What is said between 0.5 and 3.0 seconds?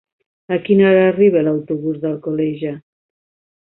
A quina hora arriba l'autobús d'Alcoleja?